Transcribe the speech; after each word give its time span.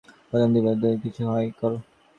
প্রথমে 0.29 0.53
দিবার 0.53 0.75
মত 0.75 1.01
কিছু 1.03 1.19
সঞ্চয় 1.19 1.49
কর। 1.59 1.71